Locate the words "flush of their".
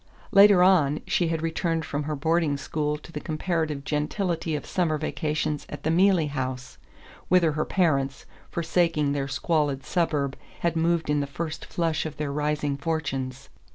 11.67-12.31